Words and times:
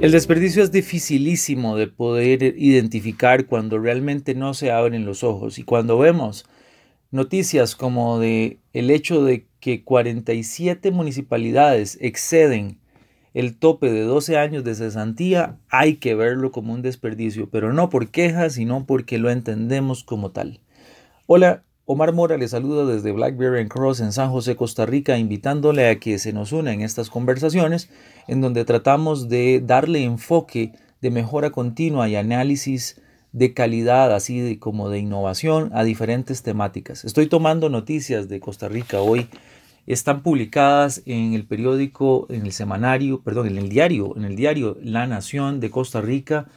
El 0.00 0.12
desperdicio 0.12 0.62
es 0.62 0.72
dificilísimo 0.72 1.76
de 1.76 1.86
poder 1.86 2.54
identificar 2.56 3.44
cuando 3.44 3.78
realmente 3.78 4.34
no 4.34 4.54
se 4.54 4.70
abren 4.70 5.04
los 5.04 5.22
ojos 5.22 5.58
y 5.58 5.62
cuando 5.62 5.98
vemos 5.98 6.46
noticias 7.10 7.76
como 7.76 8.18
de 8.18 8.60
el 8.72 8.90
hecho 8.90 9.22
de 9.22 9.46
que 9.60 9.84
47 9.84 10.90
municipalidades 10.90 11.98
exceden 12.00 12.78
el 13.34 13.58
tope 13.58 13.92
de 13.92 14.00
12 14.00 14.38
años 14.38 14.64
de 14.64 14.74
cesantía, 14.74 15.58
hay 15.68 15.96
que 15.96 16.14
verlo 16.14 16.50
como 16.50 16.72
un 16.72 16.80
desperdicio, 16.80 17.50
pero 17.50 17.74
no 17.74 17.90
por 17.90 18.08
quejas, 18.10 18.54
sino 18.54 18.86
porque 18.86 19.18
lo 19.18 19.30
entendemos 19.30 20.02
como 20.02 20.30
tal. 20.30 20.60
Hola, 21.26 21.62
Omar 21.86 22.12
Mora 22.12 22.36
le 22.36 22.46
saluda 22.46 22.84
desde 22.84 23.12
Blackberry 23.12 23.66
Cross 23.68 24.00
en 24.00 24.12
San 24.12 24.30
José, 24.30 24.54
Costa 24.54 24.86
Rica, 24.86 25.18
invitándole 25.18 25.88
a 25.88 25.98
que 25.98 26.18
se 26.18 26.32
nos 26.32 26.52
una 26.52 26.72
en 26.72 26.82
estas 26.82 27.10
conversaciones 27.10 27.90
en 28.28 28.40
donde 28.40 28.64
tratamos 28.64 29.28
de 29.28 29.60
darle 29.60 30.04
enfoque 30.04 30.72
de 31.00 31.10
mejora 31.10 31.50
continua 31.50 32.08
y 32.08 32.16
análisis 32.16 33.00
de 33.32 33.54
calidad, 33.54 34.14
así 34.14 34.56
como 34.58 34.88
de 34.88 34.98
innovación 34.98 35.70
a 35.72 35.84
diferentes 35.84 36.42
temáticas. 36.42 37.04
Estoy 37.04 37.26
tomando 37.26 37.68
noticias 37.68 38.28
de 38.28 38.40
Costa 38.40 38.68
Rica 38.68 39.00
hoy. 39.00 39.28
Están 39.86 40.22
publicadas 40.22 41.02
en 41.06 41.34
el 41.34 41.46
periódico, 41.46 42.26
en 42.30 42.44
el 42.46 42.52
semanario, 42.52 43.22
perdón, 43.22 43.48
en 43.48 43.56
el 43.56 43.68
diario, 43.68 44.16
en 44.16 44.24
el 44.24 44.36
diario 44.36 44.76
La 44.82 45.06
Nación 45.06 45.58
de 45.60 45.70
Costa 45.70 46.00
Rica 46.00 46.48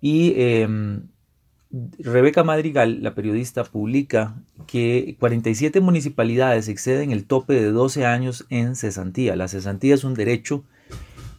y 0.00 0.34
em, 0.36 1.08
Rebeca 1.72 2.42
Madrigal, 2.42 3.00
la 3.00 3.14
periodista, 3.14 3.62
publica 3.62 4.34
que 4.66 5.16
47 5.20 5.80
municipalidades 5.80 6.68
exceden 6.68 7.12
el 7.12 7.26
tope 7.26 7.54
de 7.54 7.70
12 7.70 8.06
años 8.06 8.44
en 8.50 8.74
cesantía. 8.74 9.36
La 9.36 9.46
cesantía 9.46 9.94
es 9.94 10.02
un 10.02 10.14
derecho 10.14 10.64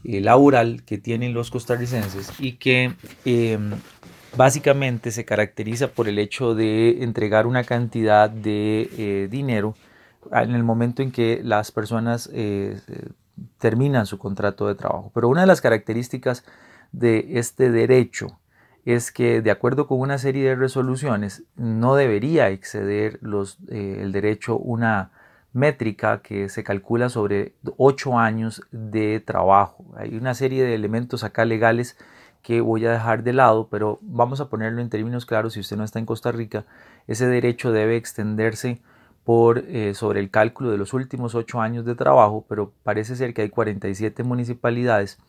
eh, 0.05 0.21
laboral 0.21 0.83
que 0.85 0.97
tienen 0.97 1.33
los 1.33 1.51
costarricenses 1.51 2.31
y 2.39 2.53
que 2.53 2.93
em, 3.25 3.71
básicamente 4.37 5.11
se 5.11 5.25
caracteriza 5.25 5.89
por 5.89 6.07
el 6.07 6.17
hecho 6.17 6.55
de 6.55 7.03
entregar 7.03 7.45
una 7.45 7.65
cantidad 7.65 8.29
de 8.29 8.89
eh, 8.97 9.27
dinero 9.29 9.75
en 10.31 10.55
el 10.55 10.63
momento 10.63 11.01
en 11.01 11.11
que 11.11 11.41
las 11.43 11.71
personas 11.71 12.29
eh, 12.31 12.79
terminan 13.57 14.05
su 14.05 14.17
contrato 14.17 14.67
de 14.67 14.75
trabajo. 14.75 15.11
Pero 15.13 15.27
una 15.27 15.41
de 15.41 15.47
las 15.47 15.59
características 15.59 16.45
de 16.93 17.37
este 17.37 17.69
derecho 17.69 18.39
es 18.85 19.11
que 19.11 19.41
de 19.41 19.51
acuerdo 19.51 19.87
con 19.87 19.99
una 19.99 20.17
serie 20.17 20.49
de 20.49 20.55
resoluciones 20.55 21.43
no 21.55 21.95
debería 21.95 22.49
exceder 22.49 23.19
los, 23.21 23.59
eh, 23.69 23.99
el 24.01 24.11
derecho 24.11 24.57
una 24.57 25.11
métrica 25.53 26.21
que 26.21 26.49
se 26.49 26.63
calcula 26.63 27.09
sobre 27.09 27.53
ocho 27.77 28.17
años 28.17 28.63
de 28.71 29.19
trabajo. 29.19 29.85
Hay 29.97 30.15
una 30.15 30.33
serie 30.33 30.63
de 30.63 30.75
elementos 30.75 31.23
acá 31.23 31.45
legales 31.45 31.97
que 32.41 32.61
voy 32.61 32.85
a 32.85 32.91
dejar 32.91 33.23
de 33.23 33.33
lado, 33.33 33.67
pero 33.69 33.99
vamos 34.01 34.41
a 34.41 34.49
ponerlo 34.49 34.81
en 34.81 34.89
términos 34.89 35.25
claros, 35.25 35.53
si 35.53 35.59
usted 35.59 35.77
no 35.77 35.83
está 35.83 35.99
en 35.99 36.05
Costa 36.05 36.31
Rica, 36.31 36.65
ese 37.07 37.27
derecho 37.27 37.71
debe 37.71 37.97
extenderse 37.97 38.81
por 39.23 39.59
eh, 39.59 39.93
sobre 39.93 40.19
el 40.19 40.31
cálculo 40.31 40.71
de 40.71 40.77
los 40.77 40.93
últimos 40.93 41.35
ocho 41.35 41.61
años 41.61 41.85
de 41.85 41.93
trabajo, 41.93 42.45
pero 42.49 42.73
parece 42.83 43.15
ser 43.15 43.33
que 43.33 43.43
hay 43.43 43.49
47 43.49 44.23
municipalidades 44.23 45.19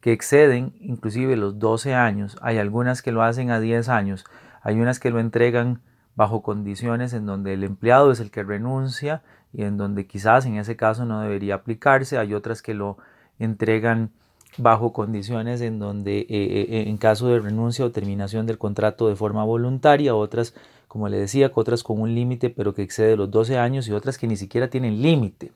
que 0.00 0.12
exceden 0.12 0.74
inclusive 0.80 1.36
los 1.36 1.58
12 1.58 1.94
años, 1.94 2.36
hay 2.40 2.58
algunas 2.58 3.02
que 3.02 3.12
lo 3.12 3.22
hacen 3.22 3.50
a 3.50 3.60
10 3.60 3.88
años, 3.88 4.24
hay 4.62 4.80
unas 4.80 4.98
que 4.98 5.10
lo 5.10 5.20
entregan 5.20 5.80
bajo 6.16 6.42
condiciones 6.42 7.12
en 7.12 7.26
donde 7.26 7.54
el 7.54 7.64
empleado 7.64 8.10
es 8.12 8.20
el 8.20 8.30
que 8.30 8.42
renuncia 8.42 9.22
y 9.52 9.62
en 9.62 9.76
donde 9.76 10.06
quizás 10.06 10.46
en 10.46 10.56
ese 10.56 10.76
caso 10.76 11.04
no 11.04 11.20
debería 11.20 11.56
aplicarse, 11.56 12.18
hay 12.18 12.34
otras 12.34 12.62
que 12.62 12.74
lo 12.74 12.98
entregan 13.38 14.10
bajo 14.58 14.92
condiciones 14.92 15.60
en 15.60 15.78
donde 15.78 16.20
eh, 16.20 16.26
eh, 16.28 16.66
eh, 16.68 16.84
en 16.88 16.96
caso 16.98 17.28
de 17.28 17.38
renuncia 17.38 17.84
o 17.84 17.90
terminación 17.90 18.46
del 18.46 18.58
contrato 18.58 19.08
de 19.08 19.16
forma 19.16 19.44
voluntaria, 19.44 20.14
otras, 20.14 20.54
como 20.88 21.08
le 21.08 21.18
decía, 21.18 21.50
otras 21.54 21.82
con 21.82 22.00
un 22.00 22.14
límite 22.14 22.50
pero 22.50 22.74
que 22.74 22.82
excede 22.82 23.16
los 23.16 23.30
12 23.30 23.58
años 23.58 23.88
y 23.88 23.92
otras 23.92 24.18
que 24.18 24.26
ni 24.26 24.36
siquiera 24.36 24.68
tienen 24.68 25.00
límite. 25.02 25.52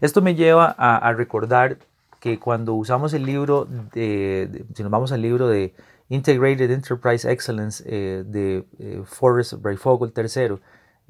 Esto 0.00 0.20
me 0.20 0.34
lleva 0.34 0.66
a 0.66 1.12
recordar 1.12 1.78
que 2.22 2.38
cuando 2.38 2.74
usamos 2.74 3.14
el 3.14 3.26
libro, 3.26 3.64
de, 3.64 4.64
si 4.76 4.84
nos 4.84 4.92
vamos 4.92 5.10
al 5.10 5.22
libro 5.22 5.48
de 5.48 5.74
Integrated 6.08 6.70
Enterprise 6.70 7.28
Excellence 7.28 7.82
eh, 7.84 8.22
de 8.24 8.64
eh, 8.78 9.02
Forrest 9.04 9.54
Breyfogle 9.54 10.12
III, 10.16 10.60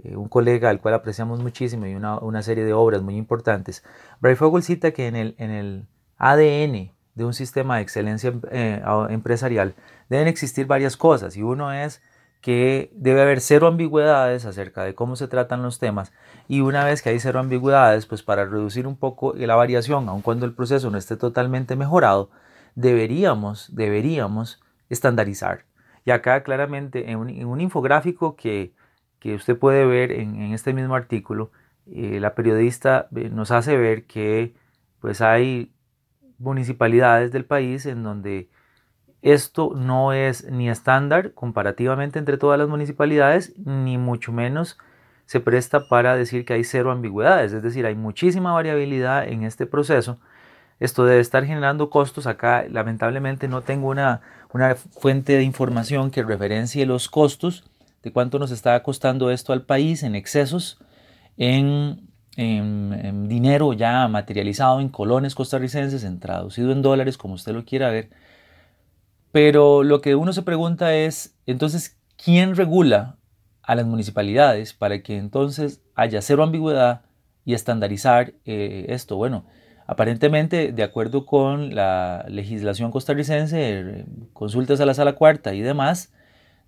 eh, 0.04 0.16
un 0.16 0.30
colega 0.30 0.70
al 0.70 0.80
cual 0.80 0.94
apreciamos 0.94 1.40
muchísimo 1.40 1.86
y 1.86 1.94
una, 1.94 2.18
una 2.18 2.40
serie 2.40 2.64
de 2.64 2.72
obras 2.72 3.02
muy 3.02 3.16
importantes, 3.16 3.84
Breyfogle 4.20 4.62
cita 4.62 4.92
que 4.92 5.06
en 5.06 5.16
el, 5.16 5.34
en 5.36 5.50
el 5.50 5.86
ADN 6.16 6.92
de 7.14 7.24
un 7.26 7.34
sistema 7.34 7.76
de 7.76 7.82
excelencia 7.82 8.32
empresarial 9.10 9.74
deben 10.08 10.28
existir 10.28 10.64
varias 10.64 10.96
cosas 10.96 11.36
y 11.36 11.42
uno 11.42 11.74
es 11.74 12.00
que 12.42 12.90
debe 12.94 13.22
haber 13.22 13.40
cero 13.40 13.68
ambigüedades 13.68 14.44
acerca 14.44 14.82
de 14.82 14.94
cómo 14.94 15.16
se 15.16 15.28
tratan 15.28 15.62
los 15.62 15.78
temas 15.78 16.12
y 16.48 16.60
una 16.60 16.84
vez 16.84 17.00
que 17.00 17.08
hay 17.10 17.20
cero 17.20 17.38
ambigüedades, 17.38 18.04
pues 18.06 18.22
para 18.22 18.44
reducir 18.44 18.86
un 18.86 18.96
poco 18.96 19.32
la 19.34 19.54
variación, 19.54 20.08
aun 20.08 20.22
cuando 20.22 20.44
el 20.44 20.52
proceso 20.52 20.90
no 20.90 20.98
esté 20.98 21.16
totalmente 21.16 21.76
mejorado, 21.76 22.30
deberíamos, 22.74 23.74
deberíamos 23.74 24.60
estandarizar. 24.90 25.64
Y 26.04 26.10
acá 26.10 26.42
claramente 26.42 27.10
en 27.10 27.18
un, 27.18 27.60
infográfico 27.60 28.34
que, 28.34 28.74
usted 29.24 29.56
puede 29.56 29.86
ver 29.86 30.10
en, 30.10 30.52
este 30.52 30.74
mismo 30.74 30.96
artículo, 30.96 31.52
eh, 31.86 32.18
la 32.20 32.34
periodista 32.34 33.08
eh, 33.14 33.30
nos 33.30 33.52
hace 33.52 33.76
ver 33.76 34.04
que 34.06 34.54
pues 35.00 35.20
hay 35.20 35.72
municipalidades 36.38 37.30
del 37.30 37.44
país 37.44 37.86
en 37.86 38.02
donde 38.02 38.50
esto 39.22 39.72
no 39.76 40.12
es 40.12 40.50
ni 40.50 40.68
estándar 40.68 41.32
comparativamente 41.32 42.18
entre 42.18 42.38
todas 42.38 42.58
las 42.58 42.68
municipalidades, 42.68 43.56
ni 43.56 43.96
mucho 43.96 44.32
menos 44.32 44.78
se 45.26 45.40
presta 45.40 45.88
para 45.88 46.16
decir 46.16 46.44
que 46.44 46.54
hay 46.54 46.64
cero 46.64 46.90
ambigüedades, 46.90 47.52
es 47.52 47.62
decir, 47.62 47.86
hay 47.86 47.94
muchísima 47.94 48.52
variabilidad 48.52 49.26
en 49.26 49.44
este 49.44 49.66
proceso. 49.66 50.18
Esto 50.80 51.04
debe 51.04 51.20
estar 51.20 51.46
generando 51.46 51.90
costos. 51.90 52.26
Acá 52.26 52.64
lamentablemente 52.68 53.46
no 53.46 53.62
tengo 53.62 53.88
una, 53.88 54.20
una 54.52 54.74
fuente 54.74 55.34
de 55.36 55.44
información 55.44 56.10
que 56.10 56.24
referencie 56.24 56.84
los 56.86 57.08
costos 57.08 57.64
de 58.02 58.12
cuánto 58.12 58.40
nos 58.40 58.50
está 58.50 58.82
costando 58.82 59.30
esto 59.30 59.52
al 59.52 59.62
país 59.62 60.02
en 60.02 60.16
excesos, 60.16 60.80
en, 61.36 62.08
en 62.36 63.28
dinero 63.28 63.72
ya 63.74 64.08
materializado 64.08 64.80
en 64.80 64.88
colones 64.88 65.36
costarricenses, 65.36 66.02
en 66.02 66.18
traducido 66.18 66.72
en 66.72 66.82
dólares, 66.82 67.16
como 67.16 67.34
usted 67.34 67.52
lo 67.52 67.64
quiera 67.64 67.90
ver 67.90 68.10
pero 69.32 69.82
lo 69.82 70.02
que 70.02 70.14
uno 70.14 70.34
se 70.34 70.42
pregunta 70.42 70.94
es, 70.94 71.34
entonces, 71.46 71.98
¿quién 72.22 72.54
regula 72.54 73.16
a 73.62 73.74
las 73.74 73.86
municipalidades 73.86 74.74
para 74.74 75.02
que 75.02 75.16
entonces 75.16 75.82
haya 75.94 76.20
cero 76.20 76.42
ambigüedad 76.42 77.02
y 77.46 77.54
estandarizar 77.54 78.34
eh, 78.44 78.86
esto? 78.90 79.16
Bueno, 79.16 79.46
aparentemente, 79.86 80.72
de 80.72 80.82
acuerdo 80.82 81.24
con 81.24 81.74
la 81.74 82.26
legislación 82.28 82.90
costarricense, 82.90 84.04
consultas 84.34 84.80
a 84.82 84.86
la 84.86 84.94
sala 84.94 85.14
cuarta 85.14 85.54
y 85.54 85.62
demás, 85.62 86.12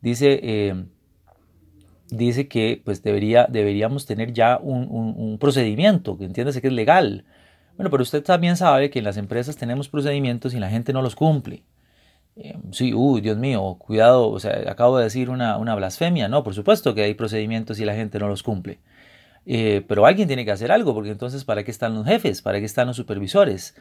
dice, 0.01 0.41
eh, 0.43 0.87
dice 2.09 2.49
que 2.49 2.81
pues 2.83 3.03
debería, 3.03 3.47
deberíamos 3.47 4.07
tener 4.07 4.33
ya 4.33 4.57
un, 4.57 4.89
un 4.91 5.39
procedimiento, 5.39 6.17
que 6.17 6.25
entiéndase 6.25 6.63
que 6.63 6.69
es 6.69 6.73
legal. 6.73 7.27
Bueno, 7.77 7.91
pero 7.91 8.03
usted 8.03 8.23
también 8.23 8.57
sabe 8.57 8.89
que 8.89 9.01
en 9.01 9.05
las 9.05 9.19
empresas 9.19 9.57
tenemos 9.57 9.91
procedimientos 9.91 10.55
y 10.55 10.61
la 10.61 10.71
gente 10.71 10.95
no 10.95 11.03
los 11.03 11.15
cumple. 11.15 11.65
Eh, 12.37 12.57
sí, 12.73 12.93
Dios 13.23 13.37
mío, 13.37 13.77
cuidado, 13.79 14.29
o 14.29 14.41
sea, 14.41 14.65
acabo 14.69 14.99
de 14.99 15.05
decir 15.05 15.31
una, 15.31 15.57
blasfemia, 15.75 16.29
no, 16.29 16.43
por 16.43 16.55
supuesto 16.55 16.95
que 16.95 17.03
hay 17.03 17.15
procedimientos 17.15 17.79
y 17.79 17.85
la 17.85 17.95
gente 17.95 18.19
no 18.19 18.29
los 18.29 18.43
cumple. 18.43 18.79
Eh, 19.47 19.85
pero 19.89 20.07
alguien 20.07 20.27
tiene 20.27 20.45
que 20.45 20.51
hacer 20.51 20.73
algo, 20.73 20.95
porque 20.95 21.11
entonces, 21.11 21.45
¿para 21.45 21.65
qué 21.65 21.71
están 21.71 21.95
los 21.95 22.07
jefes? 22.07 22.43
¿Para 22.43 22.59
qué 22.59 22.65
están 22.65 22.89
los 22.89 22.97
supervisores? 22.97 23.77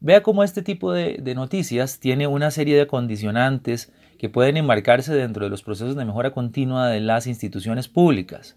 Vea 0.00 0.22
cómo 0.22 0.44
este 0.44 0.62
tipo 0.62 0.92
de, 0.92 1.18
de 1.20 1.34
noticias 1.34 1.98
tiene 1.98 2.26
una 2.26 2.50
serie 2.50 2.78
de 2.78 2.86
condicionantes 2.86 3.92
que 4.18 4.28
pueden 4.28 4.56
enmarcarse 4.56 5.14
dentro 5.14 5.44
de 5.44 5.50
los 5.50 5.62
procesos 5.62 5.96
de 5.96 6.04
mejora 6.04 6.32
continua 6.32 6.88
de 6.88 7.00
las 7.00 7.26
instituciones 7.26 7.88
públicas. 7.88 8.56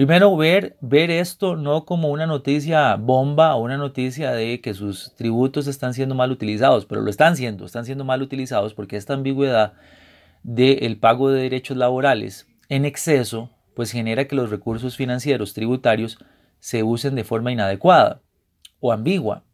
Primero, 0.00 0.34
ver, 0.34 0.78
ver 0.80 1.10
esto 1.10 1.56
no 1.56 1.84
como 1.84 2.08
una 2.08 2.26
noticia 2.26 2.96
bomba 2.96 3.54
o 3.54 3.60
una 3.60 3.76
noticia 3.76 4.30
de 4.30 4.62
que 4.62 4.72
sus 4.72 5.14
tributos 5.14 5.66
están 5.66 5.92
siendo 5.92 6.14
mal 6.14 6.30
utilizados, 6.30 6.86
pero 6.86 7.02
lo 7.02 7.10
están 7.10 7.36
siendo, 7.36 7.66
están 7.66 7.84
siendo 7.84 8.02
mal 8.02 8.22
utilizados 8.22 8.72
porque 8.72 8.96
esta 8.96 9.12
ambigüedad 9.12 9.74
del 10.42 10.96
pago 10.96 11.30
de 11.30 11.42
derechos 11.42 11.76
laborales 11.76 12.48
en 12.70 12.86
exceso, 12.86 13.50
pues 13.76 13.92
genera 13.92 14.26
que 14.26 14.36
los 14.36 14.48
recursos 14.48 14.96
financieros 14.96 15.52
tributarios 15.52 16.16
se 16.60 16.82
usen 16.82 17.14
de 17.14 17.24
forma 17.24 17.52
inadecuada 17.52 18.22
o 18.80 18.92
ambigua, 18.92 19.44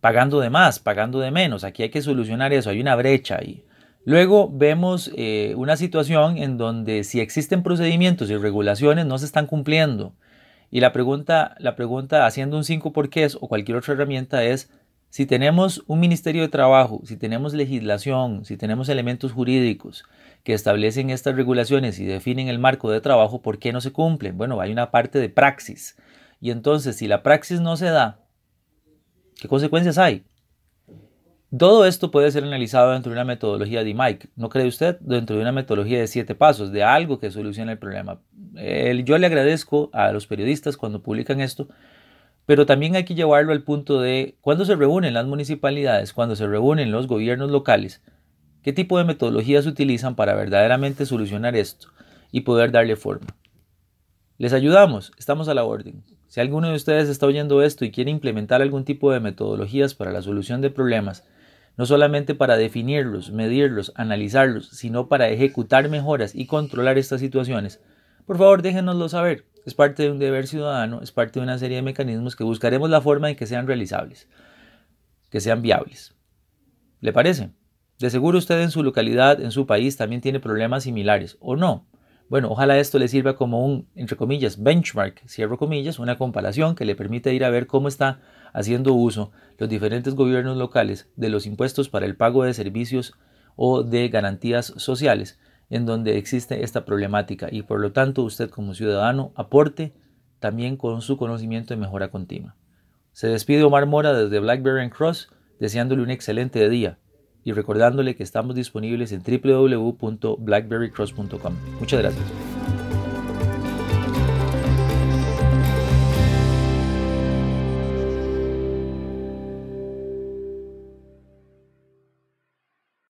pagando 0.00 0.38
de 0.38 0.50
más, 0.50 0.78
pagando 0.78 1.18
de 1.18 1.32
menos. 1.32 1.64
Aquí 1.64 1.82
hay 1.82 1.90
que 1.90 2.02
solucionar 2.02 2.52
eso, 2.52 2.70
hay 2.70 2.80
una 2.80 2.94
brecha 2.94 3.38
ahí. 3.40 3.64
Luego 4.04 4.50
vemos 4.52 5.10
eh, 5.16 5.54
una 5.56 5.76
situación 5.76 6.36
en 6.36 6.58
donde 6.58 7.04
si 7.04 7.20
existen 7.20 7.62
procedimientos 7.62 8.30
y 8.30 8.36
regulaciones 8.36 9.06
no 9.06 9.18
se 9.18 9.24
están 9.24 9.46
cumpliendo. 9.46 10.14
Y 10.70 10.80
la 10.80 10.92
pregunta, 10.92 11.54
la 11.58 11.74
pregunta 11.74 12.26
haciendo 12.26 12.56
un 12.56 12.64
5 12.64 12.92
por 12.92 13.08
qué 13.08 13.24
es 13.24 13.36
o 13.36 13.48
cualquier 13.48 13.78
otra 13.78 13.94
herramienta 13.94 14.44
es, 14.44 14.70
si 15.08 15.26
tenemos 15.26 15.84
un 15.86 16.00
Ministerio 16.00 16.42
de 16.42 16.48
Trabajo, 16.48 17.00
si 17.04 17.16
tenemos 17.16 17.54
legislación, 17.54 18.44
si 18.44 18.56
tenemos 18.56 18.88
elementos 18.88 19.32
jurídicos 19.32 20.04
que 20.42 20.52
establecen 20.52 21.10
estas 21.10 21.36
regulaciones 21.36 21.98
y 22.00 22.04
definen 22.04 22.48
el 22.48 22.58
marco 22.58 22.90
de 22.90 23.00
trabajo, 23.00 23.40
¿por 23.40 23.58
qué 23.58 23.72
no 23.72 23.80
se 23.80 23.92
cumplen? 23.92 24.36
Bueno, 24.36 24.60
hay 24.60 24.72
una 24.72 24.90
parte 24.90 25.20
de 25.20 25.28
praxis. 25.28 25.96
Y 26.40 26.50
entonces, 26.50 26.96
si 26.96 27.06
la 27.06 27.22
praxis 27.22 27.60
no 27.60 27.76
se 27.76 27.86
da, 27.86 28.20
¿qué 29.40 29.48
consecuencias 29.48 29.96
hay? 29.96 30.24
Todo 31.56 31.86
esto 31.86 32.10
puede 32.10 32.32
ser 32.32 32.42
analizado 32.42 32.92
dentro 32.92 33.10
de 33.10 33.16
una 33.16 33.24
metodología 33.24 33.84
de 33.84 33.94
Mike, 33.94 34.28
¿no 34.34 34.48
cree 34.48 34.66
usted? 34.66 34.98
Dentro 35.00 35.36
de 35.36 35.42
una 35.42 35.52
metodología 35.52 36.00
de 36.00 36.08
siete 36.08 36.34
pasos, 36.34 36.72
de 36.72 36.82
algo 36.82 37.20
que 37.20 37.30
solucione 37.30 37.72
el 37.72 37.78
problema. 37.78 38.20
yo 39.04 39.18
le 39.18 39.26
agradezco 39.26 39.88
a 39.92 40.10
los 40.10 40.26
periodistas 40.26 40.76
cuando 40.76 41.02
publican 41.02 41.40
esto, 41.40 41.68
pero 42.46 42.66
también 42.66 42.96
hay 42.96 43.04
que 43.04 43.14
llevarlo 43.14 43.52
al 43.52 43.62
punto 43.62 44.00
de 44.00 44.36
cuando 44.40 44.64
se 44.64 44.74
reúnen 44.74 45.14
las 45.14 45.26
municipalidades, 45.26 46.12
cuando 46.12 46.34
se 46.34 46.46
reúnen 46.46 46.90
los 46.90 47.06
gobiernos 47.06 47.50
locales, 47.50 48.02
qué 48.62 48.72
tipo 48.72 48.98
de 48.98 49.04
metodologías 49.04 49.66
utilizan 49.66 50.16
para 50.16 50.34
verdaderamente 50.34 51.06
solucionar 51.06 51.54
esto 51.54 51.88
y 52.32 52.40
poder 52.40 52.72
darle 52.72 52.96
forma. 52.96 53.28
Les 54.38 54.52
ayudamos, 54.52 55.12
estamos 55.18 55.46
a 55.46 55.54
la 55.54 55.62
orden. 55.62 56.02
Si 56.26 56.40
alguno 56.40 56.68
de 56.68 56.74
ustedes 56.74 57.08
está 57.08 57.26
oyendo 57.26 57.62
esto 57.62 57.84
y 57.84 57.92
quiere 57.92 58.10
implementar 58.10 58.60
algún 58.60 58.84
tipo 58.84 59.12
de 59.12 59.20
metodologías 59.20 59.94
para 59.94 60.10
la 60.10 60.20
solución 60.20 60.60
de 60.60 60.70
problemas, 60.70 61.24
no 61.76 61.86
solamente 61.86 62.34
para 62.34 62.56
definirlos, 62.56 63.30
medirlos, 63.30 63.92
analizarlos, 63.96 64.68
sino 64.68 65.08
para 65.08 65.28
ejecutar 65.28 65.88
mejoras 65.88 66.34
y 66.34 66.46
controlar 66.46 66.98
estas 66.98 67.20
situaciones, 67.20 67.80
por 68.26 68.38
favor 68.38 68.62
déjenoslo 68.62 69.08
saber. 69.08 69.44
Es 69.66 69.74
parte 69.74 70.02
de 70.02 70.10
un 70.10 70.18
deber 70.18 70.46
ciudadano, 70.46 71.00
es 71.02 71.10
parte 71.10 71.40
de 71.40 71.44
una 71.44 71.58
serie 71.58 71.76
de 71.76 71.82
mecanismos 71.82 72.36
que 72.36 72.44
buscaremos 72.44 72.90
la 72.90 73.00
forma 73.00 73.30
en 73.30 73.36
que 73.36 73.46
sean 73.46 73.66
realizables, 73.66 74.28
que 75.30 75.40
sean 75.40 75.62
viables. 75.62 76.14
¿Le 77.00 77.12
parece? 77.12 77.50
De 77.98 78.10
seguro 78.10 78.38
usted 78.38 78.60
en 78.60 78.70
su 78.70 78.82
localidad, 78.82 79.40
en 79.40 79.50
su 79.50 79.66
país, 79.66 79.96
también 79.96 80.20
tiene 80.20 80.40
problemas 80.40 80.82
similares, 80.82 81.38
¿o 81.40 81.56
no? 81.56 81.86
Bueno, 82.28 82.50
ojalá 82.50 82.78
esto 82.78 82.98
le 82.98 83.08
sirva 83.08 83.36
como 83.36 83.64
un, 83.64 83.86
entre 83.94 84.16
comillas, 84.16 84.62
benchmark, 84.62 85.22
cierro 85.28 85.58
comillas, 85.58 85.98
una 85.98 86.16
comparación 86.16 86.74
que 86.74 86.84
le 86.84 86.96
permite 86.96 87.34
ir 87.34 87.44
a 87.44 87.50
ver 87.50 87.66
cómo 87.66 87.88
está 87.88 88.20
haciendo 88.52 88.94
uso 88.94 89.30
los 89.58 89.68
diferentes 89.68 90.14
gobiernos 90.14 90.56
locales 90.56 91.10
de 91.16 91.28
los 91.28 91.46
impuestos 91.46 91.88
para 91.88 92.06
el 92.06 92.16
pago 92.16 92.44
de 92.44 92.54
servicios 92.54 93.14
o 93.56 93.82
de 93.82 94.08
garantías 94.08 94.72
sociales 94.76 95.38
en 95.70 95.86
donde 95.86 96.18
existe 96.18 96.62
esta 96.62 96.84
problemática 96.84 97.48
y 97.50 97.62
por 97.62 97.80
lo 97.80 97.92
tanto 97.92 98.22
usted 98.22 98.50
como 98.50 98.74
ciudadano 98.74 99.32
aporte 99.34 99.92
también 100.38 100.76
con 100.76 101.02
su 101.02 101.16
conocimiento 101.16 101.74
de 101.74 101.80
mejora 101.80 102.10
continua. 102.10 102.56
Se 103.12 103.28
despide 103.28 103.64
Omar 103.64 103.86
Mora 103.86 104.12
desde 104.12 104.40
Blackberry 104.40 104.90
Cross 104.90 105.30
deseándole 105.60 106.02
un 106.02 106.10
excelente 106.10 106.68
día 106.68 106.98
y 107.44 107.52
recordándole 107.52 108.16
que 108.16 108.22
estamos 108.22 108.56
disponibles 108.56 109.12
en 109.12 109.22
www.blackberrycross.com. 109.22 111.54
Muchas 111.78 112.00
gracias. 112.00 112.53